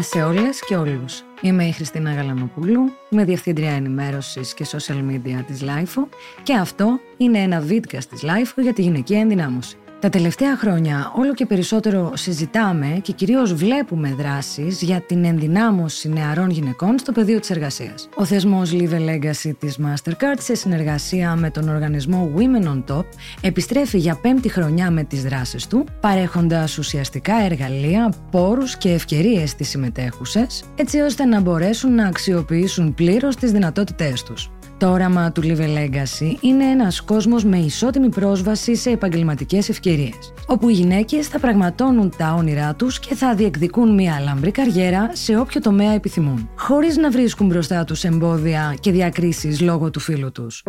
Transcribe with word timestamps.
Γεια 0.00 0.08
σε 0.08 0.22
όλες 0.22 0.64
και 0.64 0.76
όλους. 0.76 1.24
Είμαι 1.40 1.64
η 1.64 1.72
Χριστίνα 1.72 2.12
Γαλανοπούλου, 2.12 2.80
είμαι 3.10 3.24
Διευθύντρια 3.24 3.70
Ενημέρωσης 3.70 4.54
και 4.54 4.66
Social 4.70 5.10
Media 5.10 5.44
της 5.46 5.62
LIFO 5.62 6.06
και 6.42 6.54
αυτό 6.54 7.00
είναι 7.16 7.38
ένα 7.38 7.60
βίντεο 7.60 8.00
της 8.10 8.22
LIFO 8.22 8.62
για 8.62 8.72
τη 8.72 8.82
γυναική 8.82 9.14
ενδυνάμωση. 9.14 9.76
Τα 10.00 10.08
τελευταία 10.08 10.56
χρόνια 10.56 11.12
όλο 11.16 11.34
και 11.34 11.46
περισσότερο 11.46 12.12
συζητάμε 12.14 13.00
και 13.02 13.12
κυρίως 13.12 13.54
βλέπουμε 13.54 14.14
δράσεις 14.18 14.82
για 14.82 15.00
την 15.00 15.24
ενδυνάμωση 15.24 16.08
νεαρών 16.08 16.50
γυναικών 16.50 16.98
στο 16.98 17.12
πεδίο 17.12 17.40
της 17.40 17.50
εργασίας. 17.50 18.08
Ο 18.16 18.24
θεσμός 18.24 18.72
Live 18.72 18.92
Legacy 18.92 19.52
της 19.58 19.78
Mastercard 19.78 20.38
σε 20.38 20.54
συνεργασία 20.54 21.34
με 21.34 21.50
τον 21.50 21.68
οργανισμό 21.68 22.32
Women 22.36 22.68
on 22.68 22.96
Top 22.96 23.04
επιστρέφει 23.40 23.98
για 23.98 24.14
πέμπτη 24.14 24.48
χρονιά 24.48 24.90
με 24.90 25.04
τις 25.04 25.22
δράσεις 25.22 25.66
του, 25.66 25.84
παρέχοντας 26.00 26.78
ουσιαστικά 26.78 27.34
εργαλεία, 27.44 28.12
πόρους 28.30 28.76
και 28.76 28.92
ευκαιρίες 28.92 29.50
στις 29.50 29.68
συμμετέχουσες, 29.68 30.64
έτσι 30.76 31.00
ώστε 31.00 31.24
να 31.24 31.40
μπορέσουν 31.40 31.94
να 31.94 32.06
αξιοποιήσουν 32.06 32.94
πλήρως 32.94 33.36
τις 33.36 33.52
δυνατότητές 33.52 34.22
τους. 34.22 34.50
Το 34.80 34.90
όραμα 34.90 35.32
του 35.32 35.42
Live 35.44 35.60
Legacy 35.60 36.34
είναι 36.40 36.64
ένας 36.64 37.00
κόσμος 37.00 37.44
με 37.44 37.58
ισότιμη 37.58 38.08
πρόσβαση 38.08 38.76
σε 38.76 38.90
επαγγελματικές 38.90 39.68
ευκαιρίες, 39.68 40.32
όπου 40.46 40.68
οι 40.68 40.72
γυναίκες 40.72 41.28
θα 41.28 41.38
πραγματώνουν 41.38 42.12
τα 42.16 42.34
όνειρά 42.34 42.74
τους 42.74 43.00
και 43.00 43.14
θα 43.14 43.34
διεκδικούν 43.34 43.94
μια 43.94 44.20
λαμπρή 44.20 44.50
καριέρα 44.50 45.10
σε 45.12 45.38
όποιο 45.38 45.60
τομέα 45.60 45.92
επιθυμούν, 45.92 46.50
χωρίς 46.56 46.96
να 46.96 47.10
βρίσκουν 47.10 47.46
μπροστά 47.46 47.84
τους 47.84 48.04
εμπόδια 48.04 48.76
και 48.80 48.90
διακρίσεις 48.90 49.60
λόγω 49.60 49.90
του 49.90 50.00
φίλου 50.00 50.32
τους. 50.32 50.62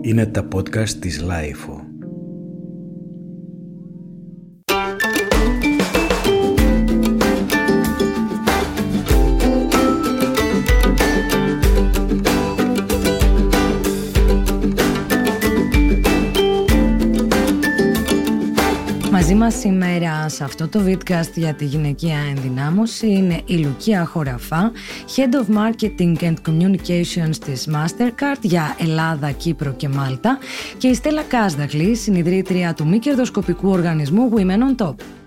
Είναι 0.00 0.26
τα 0.26 0.48
podcast 0.54 0.90
της 0.90 1.24
Lifeo. 1.28 1.81
Το 20.72 20.80
vidcast 20.86 21.32
για 21.34 21.54
τη 21.54 21.64
γυναικεία 21.64 22.16
ενδυνάμωση 22.28 23.06
είναι 23.06 23.40
η 23.46 23.56
Λουκία 23.56 24.04
Χωραφά, 24.04 24.72
Head 25.16 25.34
of 25.34 25.56
Marketing 25.56 26.16
and 26.22 26.34
Communications 26.48 27.36
της 27.44 27.68
Mastercard 27.74 28.40
για 28.40 28.76
Ελλάδα, 28.78 29.30
Κύπρο 29.30 29.72
και 29.72 29.88
Μάλτα 29.88 30.38
και 30.78 30.88
η 30.88 30.94
Στέλλα 30.94 31.22
Κάσδαχλη, 31.22 31.94
συνειδρήτρια 31.94 32.74
του 32.74 32.86
μη 32.86 32.98
κερδοσκοπικού 32.98 33.68
οργανισμού 33.68 34.30
Women 34.34 34.76
on 34.76 34.86
Top. 34.86 35.21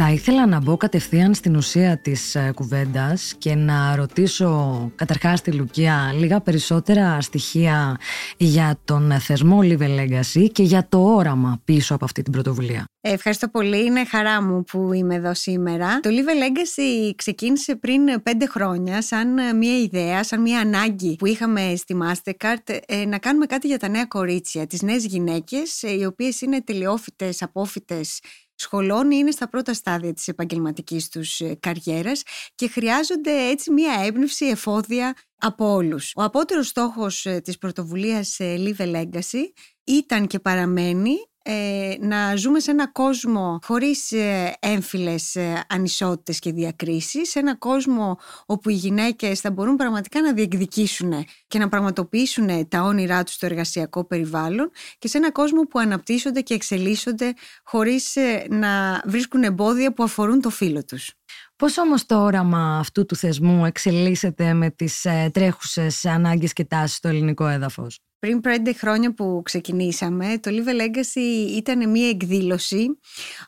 Θα 0.00 0.10
ήθελα 0.10 0.46
να 0.46 0.60
μπω 0.60 0.76
κατευθείαν 0.76 1.34
στην 1.34 1.56
ουσία 1.56 1.98
της 1.98 2.34
ε, 2.34 2.52
κουβέντας 2.54 3.34
και 3.38 3.54
να 3.54 3.96
ρωτήσω 3.96 4.90
καταρχάς 4.94 5.42
τη 5.42 5.52
Λουκία 5.52 6.12
λίγα 6.18 6.40
περισσότερα 6.40 7.20
στοιχεία 7.20 7.98
για 8.36 8.78
τον 8.84 9.20
θεσμό 9.20 9.58
Live 9.62 9.80
Legacy 9.80 10.48
και 10.52 10.62
για 10.62 10.86
το 10.88 10.98
όραμα 10.98 11.60
πίσω 11.64 11.94
από 11.94 12.04
αυτή 12.04 12.22
την 12.22 12.32
πρωτοβουλία. 12.32 12.84
Ε, 13.00 13.12
ευχαριστώ 13.12 13.48
πολύ. 13.48 13.84
Είναι 13.84 14.04
χαρά 14.04 14.42
μου 14.42 14.64
που 14.64 14.92
είμαι 14.92 15.14
εδώ 15.14 15.34
σήμερα. 15.34 16.00
Το 16.00 16.10
Live 16.12 16.42
Legacy 16.42 17.12
ξεκίνησε 17.16 17.76
πριν 17.76 18.22
πέντε 18.22 18.46
χρόνια 18.46 19.02
σαν 19.02 19.56
μια 19.56 19.78
ιδέα, 19.78 20.24
σαν 20.24 20.40
μια 20.40 20.60
ανάγκη 20.60 21.16
που 21.16 21.26
είχαμε 21.26 21.74
στη 21.76 21.96
Mastercard 22.02 22.76
ε, 22.86 23.04
να 23.04 23.18
κάνουμε 23.18 23.46
κάτι 23.46 23.66
για 23.66 23.78
τα 23.78 23.88
νέα 23.88 24.04
κορίτσια, 24.04 24.66
τις 24.66 24.82
νέες 24.82 25.04
γυναίκες, 25.04 25.82
οι 25.82 26.04
οποίες 26.04 26.40
είναι 26.40 26.62
τελειόφυτες, 26.62 27.42
απόφυτες 27.42 28.20
σχολών 28.58 29.10
είναι 29.10 29.30
στα 29.30 29.48
πρώτα 29.48 29.74
στάδια 29.74 30.12
της 30.12 30.28
επαγγελματικής 30.28 31.08
τους 31.08 31.40
ε, 31.40 31.54
καριέρας 31.60 32.22
και 32.54 32.68
χρειάζονται 32.68 33.48
έτσι 33.48 33.70
μία 33.70 33.92
έμπνευση 34.04 34.46
εφόδια 34.46 35.14
από 35.36 35.72
όλους. 35.72 36.12
Ο 36.16 36.22
απότερος 36.22 36.68
στόχος 36.68 37.26
ε, 37.26 37.40
της 37.40 37.58
πρωτοβουλίας 37.58 38.38
ε, 38.40 38.56
Live 38.58 38.94
Legacy 38.94 39.42
ήταν 39.84 40.26
και 40.26 40.38
παραμένει 40.38 41.14
ε, 41.50 41.96
να 42.00 42.36
ζούμε 42.36 42.60
σε 42.60 42.70
ένα 42.70 42.88
κόσμο 42.88 43.58
χωρίς 43.62 44.12
ε, 44.12 44.56
έμφυλες 44.60 45.36
ε, 45.36 45.64
ανισότητες 45.68 46.38
και 46.38 46.52
διακρίσεις, 46.52 47.30
σε 47.30 47.38
ένα 47.38 47.56
κόσμο 47.56 48.18
όπου 48.46 48.70
οι 48.70 48.74
γυναίκες 48.74 49.40
θα 49.40 49.50
μπορούν 49.50 49.76
πραγματικά 49.76 50.20
να 50.20 50.32
διεκδικήσουν 50.32 51.24
και 51.46 51.58
να 51.58 51.68
πραγματοποιήσουν 51.68 52.68
τα 52.68 52.82
όνειρά 52.82 53.22
τους 53.22 53.34
στο 53.34 53.46
εργασιακό 53.46 54.04
περιβάλλον 54.04 54.70
και 54.98 55.08
σε 55.08 55.16
ένα 55.16 55.32
κόσμο 55.32 55.62
που 55.62 55.78
αναπτύσσονται 55.78 56.40
και 56.40 56.54
εξελίσσονται 56.54 57.34
χωρίς 57.64 58.16
ε, 58.16 58.46
να 58.50 59.02
βρίσκουν 59.04 59.42
εμπόδια 59.42 59.92
που 59.92 60.02
αφορούν 60.02 60.40
το 60.40 60.50
φύλλο 60.50 60.84
τους. 60.84 61.12
Πώς 61.58 61.78
όμως 61.78 62.06
το 62.06 62.22
όραμα 62.22 62.78
αυτού 62.78 63.06
του 63.06 63.16
θεσμού 63.16 63.64
εξελίσσεται 63.64 64.52
με 64.54 64.70
τις 64.70 65.06
τρέχουσες 65.32 66.04
ανάγκες 66.04 66.52
και 66.52 66.64
τάσεις 66.64 66.96
στο 66.96 67.08
ελληνικό 67.08 67.46
έδαφος; 67.46 67.98
Πριν 68.18 68.40
πέντε 68.40 68.72
χρόνια 68.72 69.14
που 69.14 69.40
ξεκινήσαμε, 69.44 70.38
το 70.38 70.50
Live 70.50 70.80
Legacy 70.80 71.48
ήταν 71.56 71.90
μια 71.90 72.08
εκδήλωση 72.08 72.98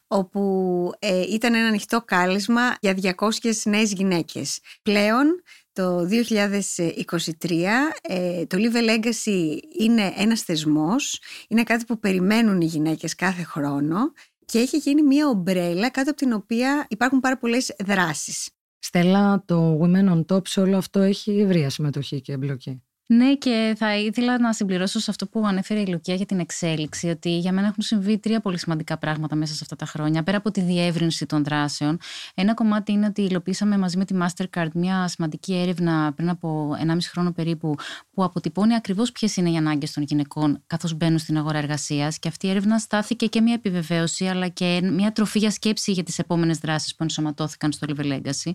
όπου 0.06 0.92
ε, 0.98 1.20
ήταν 1.20 1.54
ένα 1.54 1.66
ανοιχτό 1.66 2.02
κάλεσμα 2.02 2.76
για 2.80 2.94
200 3.18 3.52
νέες 3.64 3.92
γυναίκες. 3.92 4.60
Πλέον, 4.82 5.42
το 5.72 6.06
2023, 6.06 7.90
ε, 8.02 8.46
το 8.46 8.56
Live 8.60 8.90
Legacy 8.90 9.58
είναι 9.78 10.12
ένας 10.16 10.42
θεσμός, 10.42 11.20
είναι 11.48 11.62
κάτι 11.62 11.84
που 11.84 11.98
περιμένουν 11.98 12.60
οι 12.60 12.66
γυναίκες 12.66 13.14
κάθε 13.14 13.42
χρόνο 13.42 14.12
και 14.50 14.58
έχει 14.58 14.76
γίνει 14.76 15.02
μια 15.02 15.28
ομπρέλα 15.28 15.90
κάτω 15.90 16.10
από 16.10 16.18
την 16.18 16.32
οποία 16.32 16.86
υπάρχουν 16.88 17.20
πάρα 17.20 17.38
πολλές 17.38 17.74
δράσεις. 17.84 18.50
Στέλλα, 18.78 19.42
το 19.46 19.80
Women 19.82 20.12
on 20.12 20.24
Top 20.26 20.48
σε 20.48 20.60
όλο 20.60 20.76
αυτό 20.76 21.00
έχει 21.00 21.40
ευρεία 21.40 21.70
συμμετοχή 21.70 22.20
και 22.20 22.32
εμπλοκή. 22.32 22.82
Ναι, 23.12 23.34
και 23.34 23.74
θα 23.78 23.96
ήθελα 23.96 24.38
να 24.38 24.52
συμπληρώσω 24.52 24.98
σε 24.98 25.10
αυτό 25.10 25.26
που 25.26 25.46
ανέφερε 25.46 25.80
η 25.80 25.86
Λουκία 25.86 26.14
για 26.14 26.26
την 26.26 26.38
εξέλιξη, 26.38 27.08
ότι 27.08 27.38
για 27.38 27.52
μένα 27.52 27.66
έχουν 27.66 27.82
συμβεί 27.82 28.18
τρία 28.18 28.40
πολύ 28.40 28.58
σημαντικά 28.58 28.98
πράγματα 28.98 29.36
μέσα 29.36 29.54
σε 29.54 29.58
αυτά 29.62 29.76
τα 29.76 29.86
χρόνια. 29.86 30.22
Πέρα 30.22 30.36
από 30.36 30.50
τη 30.50 30.60
διεύρυνση 30.60 31.26
των 31.26 31.44
δράσεων, 31.44 31.98
ένα 32.34 32.54
κομμάτι 32.54 32.92
είναι 32.92 33.06
ότι 33.06 33.22
υλοποιήσαμε 33.22 33.78
μαζί 33.78 33.96
με 33.96 34.04
τη 34.04 34.14
Mastercard 34.20 34.70
μια 34.74 35.08
σημαντική 35.08 35.54
έρευνα 35.54 36.12
πριν 36.16 36.28
από 36.28 36.76
1,5 36.86 36.96
χρόνο 37.10 37.32
περίπου, 37.32 37.74
που 38.12 38.24
αποτυπώνει 38.24 38.74
ακριβώς 38.74 39.12
ποιες 39.12 39.36
είναι 39.36 39.50
οι 39.50 39.56
ανάγκες 39.56 39.92
των 39.92 40.02
γυναικών 40.02 40.62
καθώς 40.66 40.94
μπαίνουν 40.94 41.18
στην 41.18 41.36
αγορά 41.36 41.58
εργασίας. 41.58 42.18
Και 42.18 42.28
αυτή 42.28 42.46
η 42.46 42.50
έρευνα 42.50 42.78
στάθηκε 42.78 43.26
και 43.26 43.40
μια 43.40 43.54
επιβεβαίωση, 43.54 44.26
αλλά 44.26 44.48
και 44.48 44.80
μια 44.82 45.12
τροφή 45.12 45.38
για 45.38 45.50
σκέψη 45.50 45.92
για 45.92 46.02
τις 46.02 46.18
επόμενες 46.18 46.58
δράσεις 46.58 46.94
που 46.94 47.02
ενσωματώθηκαν 47.02 47.72
στο 47.72 47.86
Live 47.90 48.04
Legacy. 48.04 48.52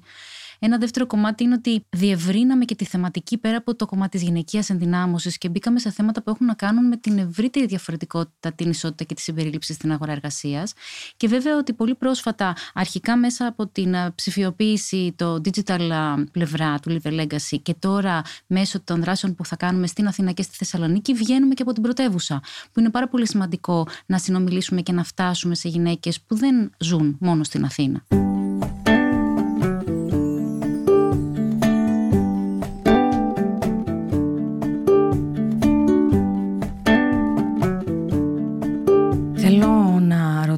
Ένα 0.60 0.78
δεύτερο 0.78 1.06
κομμάτι 1.06 1.44
είναι 1.44 1.54
ότι 1.54 1.84
διευρύναμε 1.90 2.66
και 2.66 2.76
τη 2.76 2.86
θεματική 2.86 3.38
πέρα 3.38 3.58
από 3.58 3.76
το 3.76 3.86
κομμάτι 3.86 4.10
της 4.18 4.22
γυναικείας 4.22 4.70
ενδυνάμωσης 4.70 5.38
και 5.38 5.50
μπήκαμε 5.50 5.80
σε 5.80 5.92
θέματα 5.92 6.24
που 6.24 6.30
έχουν 6.30 6.46
να 6.46 6.54
κάνουν 6.54 6.88
με 6.88 6.98
την 6.98 7.18
ευρύτερη 7.18 7.66
διαφορετικότητα, 7.66 8.54
την 8.54 8.70
ισότητα 8.70 9.04
και 9.04 9.14
τη 9.14 9.22
συμπερίληψη 9.22 9.74
στην 9.74 9.92
αγορά 9.92 10.12
εργασίας. 10.12 10.74
Και 11.18 11.28
βέβαια 11.28 11.58
ότι 11.58 11.74
πολύ 11.74 11.96
πρόσφατα, 11.96 12.56
αρχικά 12.74 13.18
μέσα 13.18 13.48
από 13.48 13.68
την 13.68 13.94
ε, 13.94 14.12
ψηφιοποίηση, 14.16 15.14
το 15.16 15.34
digital 15.34 15.80
ε, 15.80 16.24
πλευρά 16.32 16.80
του 16.80 17.02
Live 17.02 17.22
Legacy 17.22 17.60
και 17.62 17.76
τώρα 17.80 18.22
μέσω 18.48 18.82
των 18.82 19.02
δράσεων 19.02 19.36
που 19.36 19.46
θα 19.46 19.56
κάνουμε 19.56 19.88
στην 19.88 20.08
Αθήνα 20.08 20.32
και 20.32 20.42
στη 20.42 20.56
Θεσσαλονίκη, 20.56 21.14
βγαίνουμε 21.14 21.54
και 21.54 21.62
από 21.62 21.74
την 21.74 21.82
πρωτεύουσα. 21.82 22.42
Που 22.72 22.80
είναι 22.80 22.90
πάρα 22.90 23.08
πολύ 23.08 23.28
σημαντικό 23.28 23.88
να 24.06 24.18
συνομιλήσουμε 24.18 24.82
και 24.82 24.92
να 24.92 25.04
φτάσουμε 25.04 25.56
σε 25.56 25.68
γυναίκες 25.68 26.22
που 26.22 26.36
δεν 26.36 26.72
ζουν 26.80 27.18
μόνο 27.20 27.44
στην 27.44 27.66
Αθήνα. 27.66 28.06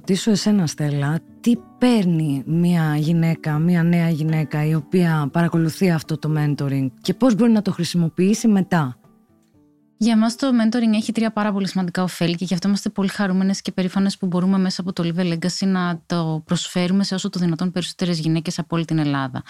Ρωτήσω 0.08 0.32
εσένα 0.32 0.68
Στέλλα, 0.68 1.20
τι 1.40 1.56
παίρνει 1.78 2.44
μια 2.46 2.98
γυναίκα, 2.98 3.58
μια 3.60 3.84
νέα 3.84 4.10
γυναίκα 4.10 4.66
η 4.66 4.76
οποία 4.76 5.30
παρακολουθεί 5.32 5.92
αυτό 5.92 6.18
το 6.18 6.34
mentoring 6.38 6.88
και 7.02 7.14
πώς 7.14 7.36
μπορεί 7.36 7.52
να 7.52 7.62
το 7.62 7.72
χρησιμοποιήσει 7.72 8.48
μετά; 8.48 9.00
Για 9.98 10.18
μας 10.18 10.36
το 10.36 10.48
mentoring 10.48 10.96
έχει 10.96 11.12
τρία 11.12 11.32
πάρα 11.32 11.52
πολύ 11.52 11.68
σημαντικά 11.68 12.04
ωφέλη 12.04 12.36
και 12.36 12.46
γι' 12.46 12.54
αυτό 12.54 12.68
είμαστε 12.68 12.90
πολύ 12.90 13.08
χαρούμενες 13.08 13.62
και 13.62 13.72
περήφανες 13.72 14.18
που 14.18 14.28
μπορούμε 14.28 14.58
μέσα 14.58 14.82
από 14.82 14.94
το 14.94 15.04
Live 15.06 15.34
Legacy 15.34 15.68
να 15.68 16.02
το 16.06 16.42
προσφέρουμε 16.46 17.04
σε 17.04 17.16
όσο 17.16 17.30
το 17.30 17.40
δυνατόν 17.40 17.72
περισσότερες 17.72 18.20
γυναίκες 18.20 18.60
από 18.60 18.76
όλη 18.76 18.86
την 18.86 18.98
Ελλάδα. 18.98 19.44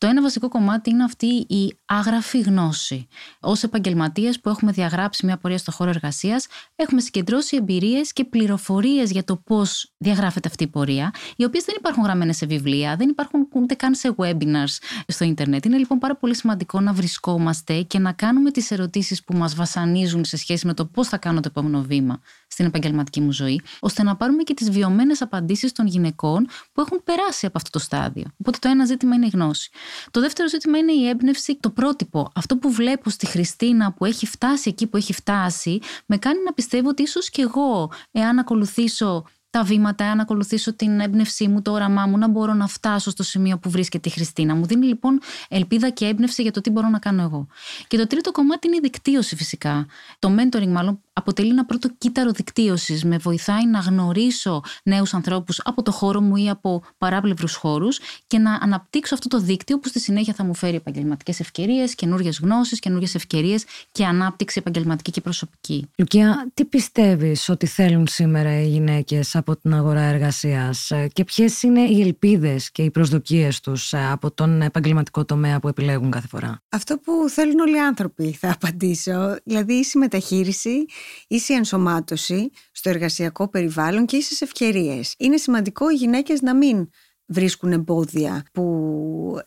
Το 0.00 0.06
ένα 0.06 0.22
βασικό 0.22 0.48
κομμάτι 0.48 0.90
είναι 0.90 1.04
αυτή 1.04 1.26
η 1.26 1.78
άγραφη 1.84 2.40
γνώση. 2.40 3.06
Ω 3.40 3.52
επαγγελματίες 3.62 4.40
που 4.40 4.48
έχουμε 4.48 4.72
διαγράψει 4.72 5.26
μια 5.26 5.36
πορεία 5.38 5.58
στο 5.58 5.72
χώρο 5.72 5.90
εργασίας, 5.90 6.46
έχουμε 6.76 7.00
συγκεντρώσει 7.00 7.56
εμπειρίες 7.56 8.12
και 8.12 8.24
πληροφορίες 8.24 9.10
για 9.10 9.24
το 9.24 9.36
πώς 9.36 9.92
διαγράφεται 9.98 10.48
αυτή 10.48 10.64
η 10.64 10.66
πορεία, 10.66 11.14
οι 11.36 11.44
οποίες 11.44 11.64
δεν 11.64 11.74
υπάρχουν 11.78 12.04
γραμμένες 12.04 12.36
σε 12.36 12.46
βιβλία, 12.46 12.96
δεν 12.96 13.08
υπάρχουν 13.08 13.48
ούτε 13.54 13.74
καν 13.74 13.94
σε 13.94 14.14
webinars 14.16 14.76
στο 15.06 15.24
Ιντερνετ. 15.24 15.64
Είναι 15.64 15.76
λοιπόν 15.76 15.98
πάρα 15.98 16.16
πολύ 16.16 16.34
σημαντικό 16.34 16.80
να 16.80 16.92
βρισκόμαστε 16.92 17.82
και 17.82 17.98
να 17.98 18.12
κάνουμε 18.12 18.50
τις 18.50 18.70
ερωτήσεις 18.70 19.24
που 19.24 19.36
μας 19.36 19.54
βασανίζουν 19.54 19.98
εμφανίζουν 20.00 20.24
σε 20.24 20.36
σχέση 20.36 20.66
με 20.66 20.74
το 20.74 20.86
πώς 20.86 21.08
θα 21.08 21.16
κάνω 21.16 21.40
το 21.40 21.48
επόμενο 21.50 21.82
βήμα 21.82 22.20
στην 22.48 22.64
επαγγελματική 22.64 23.20
μου 23.20 23.32
ζωή, 23.32 23.60
ώστε 23.80 24.02
να 24.02 24.16
πάρουμε 24.16 24.42
και 24.42 24.54
τις 24.54 24.70
βιωμένες 24.70 25.22
απαντήσεις 25.22 25.72
των 25.72 25.86
γυναικών 25.86 26.48
που 26.72 26.80
έχουν 26.80 27.02
περάσει 27.04 27.46
από 27.46 27.58
αυτό 27.58 27.70
το 27.70 27.78
στάδιο. 27.78 28.24
Οπότε 28.40 28.58
το 28.60 28.68
ένα 28.68 28.84
ζήτημα 28.84 29.14
είναι 29.14 29.26
η 29.26 29.30
γνώση. 29.32 29.70
Το 30.10 30.20
δεύτερο 30.20 30.48
ζήτημα 30.48 30.78
είναι 30.78 30.92
η 30.92 31.08
έμπνευση, 31.08 31.56
το 31.60 31.70
πρότυπο. 31.70 32.30
Αυτό 32.34 32.56
που 32.56 32.70
βλέπω 32.70 33.10
στη 33.10 33.26
Χριστίνα 33.26 33.92
που 33.92 34.04
έχει 34.04 34.26
φτάσει 34.26 34.68
εκεί 34.68 34.86
που 34.86 34.96
έχει 34.96 35.12
φτάσει, 35.12 35.80
με 36.06 36.16
κάνει 36.16 36.42
να 36.44 36.52
πιστεύω 36.52 36.88
ότι 36.88 37.02
ίσως 37.02 37.30
και 37.30 37.42
εγώ, 37.42 37.90
εάν 38.12 38.38
ακολουθήσω 38.38 39.24
τα 39.50 39.62
βήματα, 39.62 40.04
αν 40.04 40.20
ακολουθήσω 40.20 40.74
την 40.74 41.00
έμπνευσή 41.00 41.48
μου, 41.48 41.62
το 41.62 41.72
όραμά 41.72 42.06
μου, 42.06 42.18
να 42.18 42.28
μπορώ 42.28 42.54
να 42.54 42.66
φτάσω 42.66 43.10
στο 43.10 43.22
σημείο 43.22 43.58
που 43.58 43.70
βρίσκεται 43.70 44.08
η 44.08 44.12
Χριστίνα. 44.12 44.54
Μου 44.54 44.66
δίνει 44.66 44.86
λοιπόν 44.86 45.20
ελπίδα 45.48 45.90
και 45.90 46.06
έμπνευση 46.06 46.42
για 46.42 46.50
το 46.50 46.60
τι 46.60 46.70
μπορώ 46.70 46.88
να 46.88 46.98
κάνω 46.98 47.22
εγώ. 47.22 47.46
Και 47.86 47.96
το 47.96 48.06
τρίτο 48.06 48.32
κομμάτι 48.32 48.66
είναι 48.66 48.76
η 48.76 48.80
δικτύωση 48.82 49.36
φυσικά. 49.36 49.86
Το 50.18 50.34
mentoring 50.38 50.68
μάλλον 50.68 51.00
αποτελεί 51.12 51.50
ένα 51.50 51.64
πρώτο 51.64 51.88
κύτταρο 51.98 52.30
δικτύωσης. 52.30 53.04
Με 53.04 53.16
βοηθάει 53.16 53.66
να 53.66 53.78
γνωρίσω 53.78 54.62
νέους 54.84 55.14
ανθρώπους 55.14 55.60
από 55.64 55.82
το 55.82 55.90
χώρο 55.90 56.20
μου 56.20 56.36
ή 56.36 56.48
από 56.48 56.82
παράπλευρους 56.98 57.54
χώρους 57.54 58.00
και 58.26 58.38
να 58.38 58.54
αναπτύξω 58.54 59.14
αυτό 59.14 59.28
το 59.28 59.38
δίκτυο 59.40 59.78
που 59.78 59.88
στη 59.88 60.00
συνέχεια 60.00 60.34
θα 60.34 60.44
μου 60.44 60.54
φέρει 60.54 60.76
επαγγελματικές 60.76 61.40
ευκαιρίες, 61.40 61.94
καινούριες 61.94 62.38
γνώσεις, 62.42 62.78
καινούριες 62.78 63.14
ευκαιρίες 63.14 63.64
και 63.92 64.04
ανάπτυξη 64.04 64.58
επαγγελματική 64.58 65.10
και 65.10 65.20
προσωπική. 65.20 65.86
Λουκία, 65.96 66.50
τι 66.54 66.64
πιστεύεις 66.64 67.48
ότι 67.48 67.66
θέλουν 67.66 68.06
σήμερα 68.06 68.60
οι 68.60 68.68
γυναίκες 68.68 69.36
από 69.36 69.56
την 69.56 69.74
αγορά 69.74 70.00
εργασίας 70.00 70.92
και 71.12 71.24
ποιες 71.24 71.62
είναι 71.62 71.80
οι 71.80 72.00
ελπίδες 72.00 72.70
και 72.70 72.82
οι 72.82 72.90
προσδοκίες 72.90 73.60
τους 73.60 73.94
από 73.94 74.30
τον 74.30 74.62
επαγγελματικό 74.62 75.24
τομέα 75.24 75.60
που 75.60 75.68
επιλέγουν 75.68 76.10
κάθε 76.10 76.26
φορά; 76.26 76.62
Αυτό 76.68 76.98
που 76.98 77.12
θέλουν 77.28 77.58
όλοι 77.58 77.76
οι 77.76 77.80
άνθρωποι, 77.80 78.32
θα 78.32 78.50
απαντήσω. 78.50 79.38
Δηλαδή 79.44 79.74
η 79.74 79.84
συμμεταχείριση 79.84 80.86
ίση 81.28 81.54
ενσωμάτωση 81.54 82.50
στο 82.72 82.88
εργασιακό 82.88 83.48
περιβάλλον 83.48 84.06
και 84.06 84.16
ίσες 84.16 84.40
ευκαιρίες. 84.40 85.14
Είναι 85.18 85.36
σημαντικό 85.36 85.90
οι 85.90 85.94
γυναίκες 85.94 86.40
να 86.40 86.56
μην 86.56 86.88
βρίσκουν 87.26 87.72
εμπόδια 87.72 88.42
που 88.52 88.89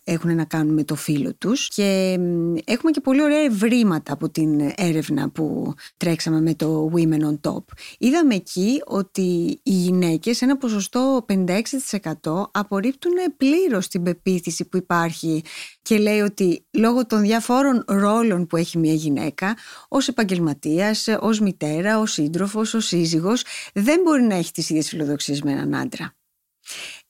έχουν 0.03 0.35
να 0.35 0.45
κάνουν 0.45 0.73
με 0.73 0.83
το 0.83 0.95
φίλο 0.95 1.33
τους 1.35 1.67
και 1.67 2.19
έχουμε 2.63 2.91
και 2.91 3.01
πολύ 3.01 3.21
ωραία 3.21 3.39
ευρήματα 3.39 4.13
από 4.13 4.29
την 4.29 4.71
έρευνα 4.75 5.29
που 5.29 5.73
τρέξαμε 5.97 6.41
με 6.41 6.53
το 6.53 6.91
Women 6.95 7.21
on 7.21 7.51
Top. 7.51 7.63
Είδαμε 7.97 8.35
εκεί 8.35 8.81
ότι 8.85 9.59
οι 9.63 9.71
γυναίκες 9.71 10.37
σε 10.37 10.45
ένα 10.45 10.57
ποσοστό 10.57 11.25
56% 12.23 12.43
απορρίπτουν 12.51 13.13
πλήρως 13.37 13.87
την 13.87 14.03
πεποίθηση 14.03 14.65
που 14.65 14.77
υπάρχει 14.77 15.43
και 15.81 15.97
λέει 15.97 16.19
ότι 16.19 16.65
λόγω 16.71 17.05
των 17.05 17.21
διαφόρων 17.21 17.83
ρόλων 17.87 18.47
που 18.47 18.57
έχει 18.57 18.77
μια 18.77 18.93
γυναίκα 18.93 19.57
ως 19.87 20.07
επαγγελματίας, 20.07 21.07
ως 21.19 21.39
μητέρα, 21.39 21.99
ως 21.99 22.11
σύντροφος, 22.11 22.73
ως 22.73 22.85
σύζυγος 22.85 23.43
δεν 23.73 24.01
μπορεί 24.01 24.21
να 24.21 24.35
έχει 24.35 24.51
τις 24.51 24.69
ίδιες 24.69 24.89
φιλοδοξίες 24.89 25.41
με 25.41 25.51
έναν 25.51 25.75
άντρα. 25.75 26.15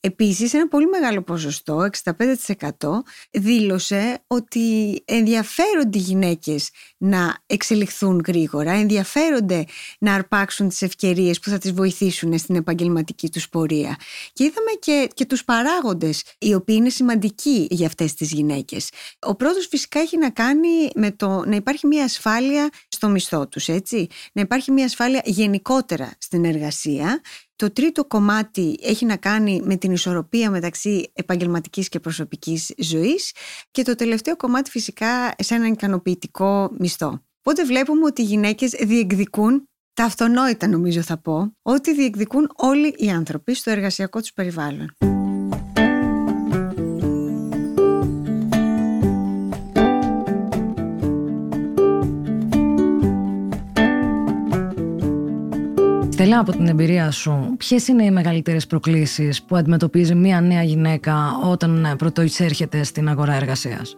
Επίσης 0.06 0.54
ένα 0.54 0.68
πολύ 0.68 0.86
μεγάλο 0.86 1.22
ποσοστό, 1.22 1.88
65% 2.04 2.88
δήλωσε 3.30 4.24
ότι 4.26 5.02
ενδιαφέρονται 5.04 5.98
οι 5.98 6.00
γυναίκες 6.00 6.70
να 6.96 7.36
εξελιχθούν 7.46 8.22
γρήγορα, 8.26 8.72
ενδιαφέρονται 8.72 9.64
να 9.98 10.14
αρπάξουν 10.14 10.68
τις 10.68 10.82
ευκαιρίες 10.82 11.38
που 11.40 11.50
θα 11.50 11.58
τις 11.58 11.72
βοηθήσουν 11.72 12.38
στην 12.38 12.54
επαγγελματική 12.56 13.30
τους 13.30 13.48
πορεία. 13.48 13.96
Και 14.32 14.44
είδαμε 14.44 14.70
και, 14.80 15.08
και 15.14 15.26
τους 15.26 15.44
παράγοντες 15.44 16.22
οι 16.38 16.54
οποίοι 16.54 16.76
είναι 16.78 16.88
σημαντικοί 16.88 17.66
για 17.70 17.86
αυτές 17.86 18.14
τις 18.14 18.32
γυναίκες. 18.32 18.90
Ο 19.18 19.34
πρώτος 19.34 19.66
φυσικά 19.66 20.00
έχει 20.00 20.18
να 20.18 20.30
κάνει 20.30 20.88
με 20.94 21.10
το 21.10 21.44
να 21.46 21.56
υπάρχει 21.56 21.86
μια 21.86 22.04
ασφάλεια 22.04 22.70
στο 22.88 23.08
μισθό 23.08 23.48
τους, 23.48 23.68
έτσι. 23.68 24.06
Να 24.32 24.40
υπάρχει 24.42 24.70
μια 24.70 24.84
ασφάλεια 24.84 25.22
γενικότερα 25.24 26.12
στην 26.18 26.44
εργασία 26.44 27.20
το 27.56 27.72
τρίτο 27.72 28.04
κομμάτι 28.04 28.78
έχει 28.82 29.04
να 29.04 29.16
κάνει 29.16 29.60
με 29.64 29.76
την 29.76 29.92
ισορροπία 29.92 30.50
μεταξύ 30.50 31.10
επαγγελματικής 31.12 31.88
και 31.88 32.00
προσωπικής 32.00 32.74
ζωής 32.78 33.32
και 33.70 33.82
το 33.82 33.94
τελευταίο 33.94 34.36
κομμάτι 34.36 34.70
φυσικά 34.70 35.34
σε 35.38 35.54
έναν 35.54 35.72
ικανοποιητικό 35.72 36.70
μισθό. 36.78 37.22
Οπότε 37.38 37.64
βλέπουμε 37.64 38.04
ότι 38.04 38.22
οι 38.22 38.24
γυναίκες 38.24 38.70
διεκδικούν 38.70 39.68
τα 39.94 40.04
αυτονόητα 40.04 40.68
νομίζω 40.68 41.02
θα 41.02 41.18
πω, 41.18 41.56
ότι 41.62 41.94
διεκδικούν 41.94 42.50
όλοι 42.54 42.94
οι 42.96 43.10
άνθρωποι 43.10 43.54
στο 43.54 43.70
εργασιακό 43.70 44.20
τους 44.20 44.32
περιβάλλον. 44.32 44.96
Στέλλα, 56.24 56.40
από 56.40 56.50
την 56.50 56.66
εμπειρία 56.66 57.10
σου, 57.10 57.54
ποιες 57.58 57.88
είναι 57.88 58.04
οι 58.04 58.10
μεγαλύτερες 58.10 58.66
προκλήσεις 58.66 59.42
που 59.42 59.56
αντιμετωπίζει 59.56 60.14
μια 60.14 60.40
νέα 60.40 60.62
γυναίκα 60.62 61.14
όταν 61.44 61.94
πρωτοεισέρχεται 61.98 62.82
στην 62.82 63.08
αγορά 63.08 63.34
εργασίας; 63.34 63.96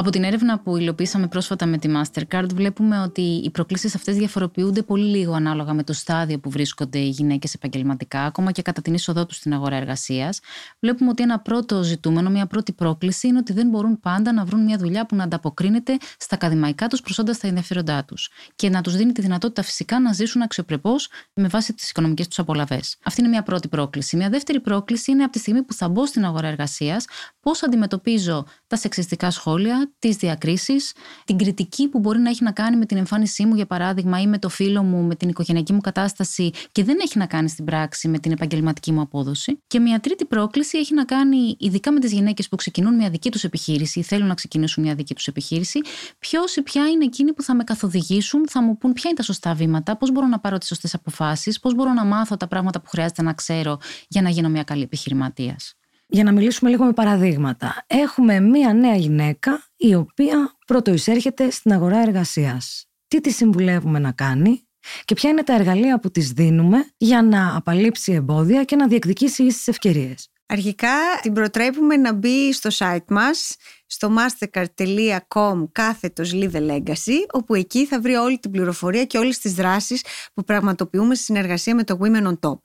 Από 0.00 0.10
την 0.10 0.24
έρευνα 0.24 0.58
που 0.60 0.76
υλοποίησαμε 0.76 1.26
πρόσφατα 1.26 1.66
με 1.66 1.78
τη 1.78 1.88
Mastercard, 1.92 2.46
βλέπουμε 2.54 3.00
ότι 3.00 3.20
οι 3.20 3.50
προκλήσεις 3.50 3.94
αυτές 3.94 4.16
διαφοροποιούνται 4.16 4.82
πολύ 4.82 5.04
λίγο 5.04 5.32
ανάλογα 5.32 5.72
με 5.72 5.82
το 5.82 5.92
στάδιο 5.92 6.38
που 6.38 6.50
βρίσκονται 6.50 6.98
οι 6.98 7.08
γυναίκες 7.08 7.54
επαγγελματικά, 7.54 8.24
ακόμα 8.24 8.52
και 8.52 8.62
κατά 8.62 8.82
την 8.82 8.94
είσοδό 8.94 9.26
τους 9.26 9.36
στην 9.36 9.54
αγορά 9.54 9.76
εργασίας. 9.76 10.40
Βλέπουμε 10.80 11.10
ότι 11.10 11.22
ένα 11.22 11.40
πρώτο 11.40 11.82
ζητούμενο, 11.82 12.30
μια 12.30 12.46
πρώτη 12.46 12.72
πρόκληση 12.72 13.26
είναι 13.26 13.38
ότι 13.38 13.52
δεν 13.52 13.68
μπορούν 13.68 14.00
πάντα 14.00 14.32
να 14.32 14.44
βρουν 14.44 14.64
μια 14.64 14.76
δουλειά 14.76 15.06
που 15.06 15.16
να 15.16 15.24
ανταποκρίνεται 15.24 15.96
στα 16.18 16.34
ακαδημαϊκά 16.34 16.86
τους 16.86 17.00
προσόντα 17.00 17.32
στα 17.32 17.46
ενδιαφέροντά 17.46 18.04
τους 18.04 18.30
και 18.54 18.68
να 18.68 18.80
τους 18.80 18.96
δίνει 18.96 19.12
τη 19.12 19.20
δυνατότητα 19.20 19.62
φυσικά 19.62 20.00
να 20.00 20.12
ζήσουν 20.12 20.42
αξιοπρεπώς 20.42 21.08
με 21.34 21.48
βάση 21.48 21.74
τις 21.74 21.90
οικονομικές 21.90 22.28
τους 22.28 22.38
απολαυέ. 22.38 22.80
Αυτή 23.04 23.20
είναι 23.20 23.28
μια 23.28 23.42
πρώτη 23.42 23.68
πρόκληση. 23.68 24.16
Μια 24.16 24.28
δεύτερη 24.28 24.60
πρόκληση 24.60 25.10
είναι 25.10 25.22
από 25.22 25.32
τη 25.32 25.38
στιγμή 25.38 25.62
που 25.62 25.72
θα 25.72 25.88
μπω 25.88 26.06
στην 26.06 26.24
αγορά 26.24 26.48
εργασίας, 26.48 27.04
πώς 27.40 27.62
αντιμετωπίζω 27.62 28.46
τα 28.66 28.76
σεξιστικά 28.76 29.30
σχόλια, 29.30 29.92
τις 29.98 30.16
διακρίσεις, 30.16 30.92
την 31.24 31.38
κριτική 31.38 31.88
που 31.88 31.98
μπορεί 31.98 32.18
να 32.18 32.30
έχει 32.30 32.44
να 32.44 32.52
κάνει 32.52 32.76
με 32.76 32.86
την 32.86 32.96
εμφάνισή 32.96 33.44
μου, 33.44 33.54
για 33.54 33.66
παράδειγμα, 33.66 34.20
ή 34.20 34.26
με 34.26 34.38
το 34.38 34.48
φίλο 34.48 34.82
μου, 34.82 35.02
με 35.02 35.14
την 35.14 35.28
οικογενειακή 35.28 35.72
μου 35.72 35.80
κατάσταση 35.80 36.50
και 36.72 36.84
δεν 36.84 36.98
έχει 37.02 37.18
να 37.18 37.26
κάνει 37.26 37.48
στην 37.48 37.64
πράξη 37.64 38.08
με 38.08 38.18
την 38.18 38.32
επαγγελματική 38.32 38.92
μου 38.92 39.00
απόδοση. 39.00 39.62
Και 39.66 39.80
μια 39.80 40.00
τρίτη 40.00 40.24
πρόκληση 40.24 40.78
έχει 40.78 40.94
να 40.94 41.04
κάνει 41.04 41.56
ειδικά 41.58 41.92
με 41.92 42.00
τις 42.00 42.12
γυναίκες 42.12 42.48
που 42.48 42.56
ξεκινούν 42.56 42.94
μια 42.94 43.10
δική 43.10 43.30
τους 43.30 43.44
επιχείρηση 43.44 43.98
ή 43.98 44.02
θέλουν 44.02 44.26
να 44.26 44.34
ξεκινήσουν 44.34 44.82
μια 44.82 44.94
δική 44.94 45.14
τους 45.14 45.26
επιχείρηση, 45.26 45.80
ποιος 46.18 46.56
ή 46.56 46.62
ποια 46.62 46.88
είναι 46.88 47.04
εκείνοι 47.04 47.32
που 47.32 47.42
θα 47.42 47.54
με 47.54 47.64
καθοδηγήσουν, 47.64 48.48
θα 48.48 48.62
μου 48.62 48.76
πούν 48.76 48.92
ποια 48.92 49.04
είναι 49.06 49.18
τα 49.18 49.24
σωστά 49.24 49.54
βήματα, 49.54 49.96
πώς 49.96 50.12
μπορώ 50.12 50.26
να 50.26 50.40
πάρω 50.40 50.58
τις 50.58 50.68
σωστές 50.68 50.94
αποφάσεις, 50.94 51.60
πώς 51.60 51.74
μπορώ 51.74 51.92
να 51.92 52.04
μάθω 52.04 52.36
τα 52.36 52.48
πράγματα 52.48 52.80
που 52.80 52.88
χρειάζεται 52.88 53.22
να 53.22 53.32
ξέρω 53.32 53.78
για 54.08 54.22
να 54.22 54.28
γίνω 54.28 54.48
μια 54.48 54.62
καλή 54.62 54.82
επιχειρηματίας 54.82 55.74
για 56.10 56.24
να 56.24 56.32
μιλήσουμε 56.32 56.70
λίγο 56.70 56.84
με 56.84 56.92
παραδείγματα. 56.92 57.84
Έχουμε 57.86 58.40
μία 58.40 58.72
νέα 58.72 58.94
γυναίκα 58.94 59.64
η 59.76 59.94
οποία 59.94 60.56
πρώτο 60.66 60.92
εισέρχεται 60.92 61.50
στην 61.50 61.72
αγορά 61.72 61.98
εργασίας. 61.98 62.84
Τι 63.08 63.20
τη 63.20 63.30
συμβουλεύουμε 63.30 63.98
να 63.98 64.12
κάνει 64.12 64.68
και 65.04 65.14
ποια 65.14 65.30
είναι 65.30 65.42
τα 65.42 65.54
εργαλεία 65.54 66.00
που 66.00 66.10
της 66.10 66.30
δίνουμε 66.30 66.90
για 66.96 67.22
να 67.22 67.56
απαλείψει 67.56 68.12
εμπόδια 68.12 68.64
και 68.64 68.76
να 68.76 68.86
διεκδικήσει 68.86 69.42
ίσες 69.42 69.68
ευκαιρίες. 69.68 70.28
Αρχικά 70.46 70.92
την 71.22 71.32
προτρέπουμε 71.32 71.96
να 71.96 72.12
μπει 72.12 72.52
στο 72.52 72.70
site 72.72 73.04
μας 73.08 73.56
στο 73.86 74.14
mastercard.com 74.16 75.64
κάθετος 75.72 76.32
Live 76.34 76.54
Legacy 76.54 77.16
όπου 77.32 77.54
εκεί 77.54 77.86
θα 77.86 78.00
βρει 78.00 78.14
όλη 78.14 78.38
την 78.38 78.50
πληροφορία 78.50 79.04
και 79.04 79.18
όλες 79.18 79.38
τις 79.38 79.54
δράσεις 79.54 80.04
που 80.34 80.44
πραγματοποιούμε 80.44 81.14
στη 81.14 81.24
συνεργασία 81.24 81.74
με 81.74 81.84
το 81.84 81.98
Women 82.02 82.26
on 82.26 82.38
Top. 82.40 82.58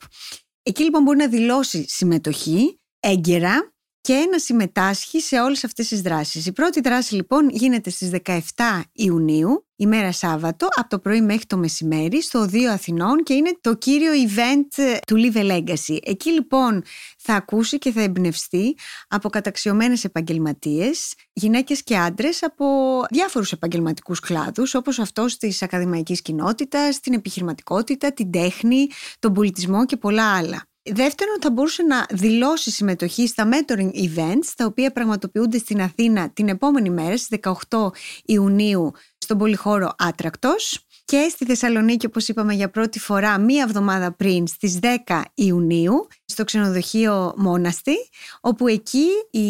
Εκεί 0.64 0.84
λοιπόν 0.84 1.04
μπορεί 1.04 1.18
να 1.18 1.28
δηλώσει 1.28 1.86
συμμετοχή 1.88 2.80
έγκαιρα 3.05 3.74
και 4.01 4.27
να 4.31 4.39
συμμετάσχει 4.39 5.21
σε 5.21 5.39
όλες 5.39 5.63
αυτές 5.63 5.88
τις 5.88 6.01
δράσεις. 6.01 6.45
Η 6.45 6.51
πρώτη 6.51 6.81
δράση 6.81 7.15
λοιπόν 7.15 7.50
γίνεται 7.50 7.89
στις 7.89 8.12
17 8.25 8.39
Ιουνίου, 8.91 9.67
ημέρα 9.75 10.12
Σάββατο, 10.12 10.67
από 10.75 10.89
το 10.89 11.00
πρωί 11.00 11.21
μέχρι 11.21 11.45
το 11.45 11.57
μεσημέρι, 11.57 12.21
στο 12.21 12.39
Οδείο 12.39 12.71
Αθηνών 12.71 13.24
και 13.24 13.33
είναι 13.33 13.57
το 13.62 13.75
κύριο 13.75 14.12
event 14.27 14.97
του 15.07 15.15
Live 15.17 15.51
Legacy. 15.51 15.97
Εκεί 16.03 16.31
λοιπόν 16.31 16.83
θα 17.17 17.33
ακούσει 17.33 17.77
και 17.77 17.91
θα 17.91 18.01
εμπνευστεί 18.01 18.77
από 19.07 19.29
καταξιωμένες 19.29 20.03
επαγγελματίες, 20.03 21.13
γυναίκες 21.33 21.83
και 21.83 21.97
άντρες 21.97 22.43
από 22.43 22.65
διάφορους 23.09 23.51
επαγγελματικούς 23.51 24.19
κλάδους, 24.19 24.75
όπως 24.75 25.00
αυτός 25.00 25.38
της 25.38 25.62
ακαδημαϊκής 25.62 26.21
κοινότητας, 26.21 27.00
την 27.00 27.13
επιχειρηματικότητα, 27.13 28.13
την 28.13 28.31
τέχνη, 28.31 28.88
τον 29.19 29.33
πολιτισμό 29.33 29.85
και 29.85 29.97
πολλά 29.97 30.35
άλλα. 30.35 30.67
Δεύτερον, 30.92 31.36
θα 31.42 31.51
μπορούσε 31.51 31.84
να 31.84 32.06
δηλώσει 32.10 32.72
συμμετοχή 32.72 33.27
στα 33.27 33.50
mentoring 33.51 33.89
events, 33.94 34.51
τα 34.56 34.65
οποία 34.65 34.92
πραγματοποιούνται 34.92 35.58
στην 35.58 35.82
Αθήνα 35.82 36.30
την 36.30 36.48
επόμενη 36.50 36.89
μέρα, 36.89 37.18
στις 37.18 37.39
18 37.70 37.92
Ιουνίου, 38.25 38.92
στον 39.18 39.38
πολυχώρο 39.38 39.96
Άτρακτος. 39.98 40.80
Και 41.06 41.27
στη 41.30 41.46
Θεσσαλονίκη, 41.46 42.06
όπως 42.06 42.27
είπαμε 42.27 42.54
για 42.54 42.70
πρώτη 42.70 43.00
φορά, 43.00 43.39
μία 43.39 43.63
εβδομάδα 43.63 44.12
πριν, 44.12 44.48
στις 44.48 44.80
10 45.06 45.22
Ιουνίου 45.34 46.08
στο 46.25 46.44
ξενοδοχείο 46.44 47.34
Μόναστη, 47.38 47.96
όπου 48.41 48.67
εκεί 48.67 49.08
οι 49.32 49.48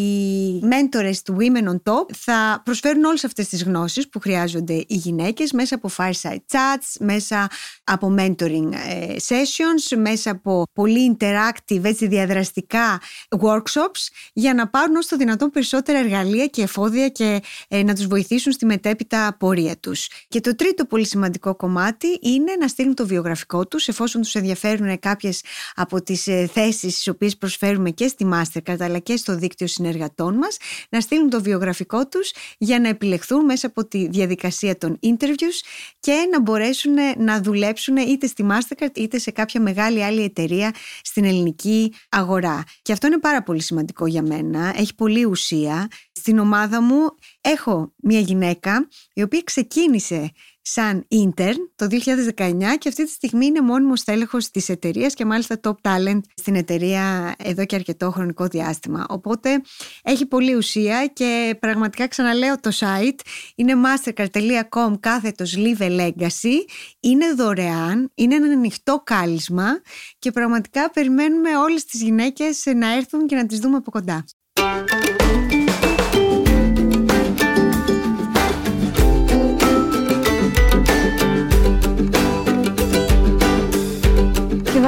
μέντορες 0.66 1.22
του 1.22 1.36
Women 1.40 1.68
on 1.68 1.92
Top 1.92 2.12
θα 2.16 2.62
προσφέρουν 2.64 3.04
όλες 3.04 3.24
αυτές 3.24 3.48
τις 3.48 3.64
γνώσεις 3.64 4.08
που 4.08 4.20
χρειάζονται 4.20 4.74
οι 4.74 4.94
γυναίκες 4.94 5.52
μέσα 5.52 5.74
από 5.74 5.90
fireside 5.96 6.44
chats, 6.50 6.96
μέσα 7.00 7.48
από 7.84 8.14
mentoring 8.18 8.72
ε, 8.72 9.14
sessions, 9.28 9.96
μέσα 9.96 10.30
από 10.30 10.62
πολύ 10.72 11.16
interactive, 11.18 11.84
έτσι 11.84 12.06
διαδραστικά 12.06 13.00
workshops 13.40 14.08
για 14.32 14.54
να 14.54 14.68
πάρουν 14.68 14.96
όσο 14.96 15.08
το 15.08 15.16
δυνατόν 15.16 15.50
περισσότερα 15.50 15.98
εργαλεία 15.98 16.46
και 16.46 16.62
εφόδια 16.62 17.08
και 17.08 17.42
ε, 17.68 17.82
να 17.82 17.94
τους 17.94 18.06
βοηθήσουν 18.06 18.52
στη 18.52 18.66
μετέπειτα 18.66 19.36
πορεία 19.38 19.76
τους. 19.76 20.08
Και 20.28 20.40
το 20.40 20.54
τρίτο 20.54 20.84
πολύ 20.84 21.06
σημαντικό 21.06 21.56
κομμάτι 21.56 22.06
είναι 22.22 22.52
να 22.60 22.68
στείλουν 22.68 22.94
το 22.94 23.06
βιογραφικό 23.06 23.66
τους 23.66 23.88
εφόσον 23.88 24.22
τους 24.22 24.34
ενδιαφέρουν 24.34 24.98
κάποιες 24.98 25.42
από 25.74 26.02
τις 26.02 26.26
ε, 26.26 26.46
θέσεις 26.66 26.94
τις 26.94 27.08
οποίες 27.08 27.36
προσφέρουμε 27.36 27.90
και 27.90 28.08
στη 28.08 28.28
Mastercard 28.32 28.80
αλλά 28.80 28.98
και 28.98 29.16
στο 29.16 29.36
δίκτυο 29.36 29.66
συνεργατών 29.66 30.34
μας 30.34 30.56
να 30.88 31.00
στείλουν 31.00 31.30
το 31.30 31.42
βιογραφικό 31.42 32.08
τους 32.08 32.32
για 32.58 32.80
να 32.80 32.88
επιλεχθούν 32.88 33.44
μέσα 33.44 33.66
από 33.66 33.86
τη 33.86 34.08
διαδικασία 34.08 34.78
των 34.78 34.98
interviews 35.02 35.60
και 36.00 36.28
να 36.32 36.40
μπορέσουν 36.40 36.94
να 37.18 37.40
δουλέψουν 37.40 37.96
είτε 37.96 38.26
στη 38.26 38.46
Mastercard 38.50 38.96
είτε 38.96 39.18
σε 39.18 39.30
κάποια 39.30 39.60
μεγάλη 39.60 40.04
άλλη 40.04 40.22
εταιρεία 40.22 40.74
στην 41.02 41.24
ελληνική 41.24 41.92
αγορά. 42.08 42.64
Και 42.82 42.92
αυτό 42.92 43.06
είναι 43.06 43.18
πάρα 43.18 43.42
πολύ 43.42 43.62
σημαντικό 43.62 44.06
για 44.06 44.22
μένα. 44.22 44.72
Έχει 44.76 44.94
πολύ 44.94 45.24
ουσία. 45.24 45.88
Στην 46.12 46.38
ομάδα 46.38 46.82
μου 46.82 47.14
έχω 47.40 47.92
μια 47.96 48.20
γυναίκα 48.20 48.88
η 49.14 49.22
οποία 49.22 49.40
ξεκίνησε 49.44 50.32
σαν 50.68 51.06
intern 51.10 51.56
το 51.76 51.86
2019 51.90 52.54
και 52.78 52.88
αυτή 52.88 53.04
τη 53.04 53.10
στιγμή 53.10 53.46
είναι 53.46 53.60
μόνιμος 53.60 54.04
τέλεχος 54.04 54.50
της 54.50 54.68
εταιρείας 54.68 55.14
και 55.14 55.24
μάλιστα 55.24 55.60
top 55.62 55.74
talent 55.82 56.20
στην 56.34 56.54
εταιρεία 56.54 57.34
εδώ 57.38 57.64
και 57.64 57.74
αρκετό 57.74 58.10
χρονικό 58.10 58.46
διάστημα. 58.46 59.06
Οπότε 59.08 59.60
έχει 60.02 60.26
πολύ 60.26 60.54
ουσία 60.54 61.06
και 61.06 61.56
πραγματικά 61.60 62.08
ξαναλέω 62.08 62.60
το 62.60 62.70
site 62.74 63.20
είναι 63.54 63.72
mastercard.com 63.84 64.92
κάθετος 65.00 65.56
live 65.56 66.00
legacy 66.00 66.54
είναι 67.00 67.32
δωρεάν, 67.32 68.10
είναι 68.14 68.34
ένα 68.34 68.52
ανοιχτό 68.52 69.02
κάλισμα 69.04 69.80
και 70.18 70.30
πραγματικά 70.30 70.90
περιμένουμε 70.90 71.56
όλες 71.56 71.84
τις 71.84 72.02
γυναίκες 72.02 72.62
να 72.76 72.94
έρθουν 72.94 73.26
και 73.26 73.36
να 73.36 73.46
τις 73.46 73.58
δούμε 73.58 73.76
από 73.76 73.90
κοντά. 73.90 74.24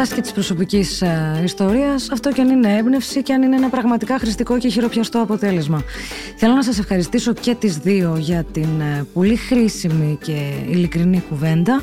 Βάση 0.08 0.20
και 0.20 0.26
της 0.26 0.32
προσωπικής 0.32 1.02
ε, 1.02 1.40
ιστορίας, 1.44 2.10
αυτό 2.10 2.32
και 2.32 2.40
αν 2.40 2.48
είναι 2.48 2.76
έμπνευση 2.76 3.22
και 3.22 3.32
αν 3.32 3.42
είναι 3.42 3.56
ένα 3.56 3.68
πραγματικά 3.68 4.18
χρηστικό 4.18 4.58
και 4.58 4.68
χειροπιαστό 4.68 5.20
αποτέλεσμα. 5.20 5.82
Θέλω 6.36 6.54
να 6.54 6.62
σας 6.62 6.78
ευχαριστήσω 6.78 7.32
και 7.32 7.54
τις 7.54 7.76
δύο 7.76 8.16
για 8.18 8.44
την 8.44 8.80
ε, 8.80 9.06
πολύ 9.12 9.36
χρήσιμη 9.36 10.18
και 10.22 10.52
ειλικρινή 10.68 11.22
κουβέντα 11.28 11.82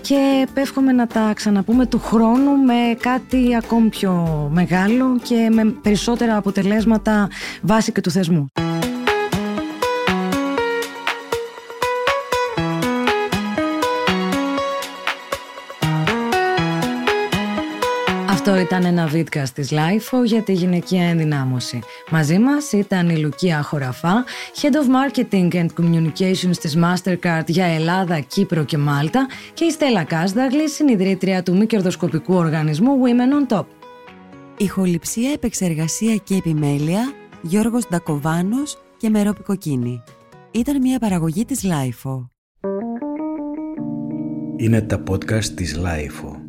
και 0.00 0.46
εύχομαι 0.54 0.92
να 0.92 1.06
τα 1.06 1.32
ξαναπούμε 1.34 1.86
του 1.86 1.98
χρόνου 1.98 2.56
με 2.56 2.96
κάτι 3.00 3.56
ακόμη 3.56 3.88
πιο 3.88 4.48
μεγάλο 4.52 5.18
και 5.22 5.48
με 5.52 5.64
περισσότερα 5.82 6.36
αποτελέσματα 6.36 7.28
βάση 7.62 7.92
και 7.92 8.00
του 8.00 8.10
θεσμού. 8.10 8.50
Αυτό 18.42 18.58
ήταν 18.58 18.84
ένα 18.84 19.06
βίντεο 19.06 19.42
της 19.54 19.72
LIFO 19.72 20.24
για 20.24 20.42
τη 20.42 20.52
γυναικεία 20.52 21.04
ενδυνάμωση. 21.04 21.80
Μαζί 22.10 22.38
μας 22.38 22.72
ήταν 22.72 23.08
η 23.08 23.16
Λουκία 23.16 23.62
Χωραφά, 23.62 24.24
Head 24.60 24.74
of 24.74 24.86
Marketing 24.96 25.52
and 25.52 25.66
Communications 25.80 26.56
της 26.60 26.78
Mastercard 26.82 27.46
για 27.46 27.64
Ελλάδα, 27.64 28.20
Κύπρο 28.20 28.64
και 28.64 28.78
Μάλτα 28.78 29.26
και 29.54 29.64
η 29.64 29.70
Στέλλα 29.70 30.04
Κάσδαγλη, 30.04 30.68
συνειδρήτρια 30.68 31.42
του 31.42 31.56
μη 31.56 31.66
κερδοσκοπικού 31.66 32.34
οργανισμού 32.34 32.90
Women 33.02 33.52
on 33.52 33.58
Top. 33.58 33.64
Ηχοληψία, 34.56 35.32
επεξεργασία 35.32 36.16
και 36.16 36.34
επιμέλεια, 36.34 37.12
Γιώργος 37.42 37.88
Ντακοβάνος 37.88 38.78
και 38.96 39.08
Μερόπη 39.08 39.42
Κοκκίνη. 39.42 40.02
Ήταν 40.50 40.80
μια 40.80 40.98
παραγωγή 40.98 41.44
της 41.44 41.64
LIFO. 41.64 42.26
Είναι 44.56 44.80
τα 44.80 45.02
podcast 45.10 45.44
της 45.44 45.78
LIFO. 45.78 46.39